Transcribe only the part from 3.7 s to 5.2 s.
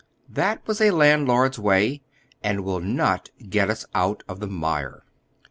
out of the mire.